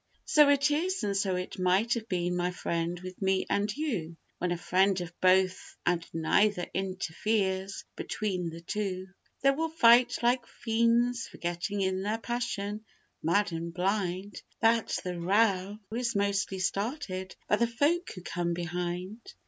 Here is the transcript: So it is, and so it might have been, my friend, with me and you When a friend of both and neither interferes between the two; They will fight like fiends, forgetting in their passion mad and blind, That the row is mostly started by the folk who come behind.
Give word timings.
So 0.25 0.49
it 0.49 0.71
is, 0.71 1.03
and 1.03 1.15
so 1.15 1.35
it 1.35 1.59
might 1.59 1.93
have 1.93 2.09
been, 2.09 2.35
my 2.35 2.49
friend, 2.49 2.99
with 3.01 3.21
me 3.21 3.45
and 3.51 3.71
you 3.77 4.17
When 4.39 4.51
a 4.51 4.57
friend 4.57 4.99
of 4.99 5.13
both 5.21 5.77
and 5.85 6.03
neither 6.11 6.65
interferes 6.73 7.83
between 7.95 8.49
the 8.49 8.61
two; 8.61 9.09
They 9.43 9.51
will 9.51 9.69
fight 9.69 10.17
like 10.23 10.47
fiends, 10.47 11.27
forgetting 11.27 11.81
in 11.81 12.01
their 12.01 12.17
passion 12.17 12.83
mad 13.21 13.51
and 13.51 13.71
blind, 13.71 14.41
That 14.59 14.87
the 15.03 15.19
row 15.19 15.77
is 15.95 16.15
mostly 16.15 16.57
started 16.57 17.35
by 17.47 17.57
the 17.57 17.67
folk 17.67 18.09
who 18.15 18.23
come 18.23 18.55
behind. 18.55 19.21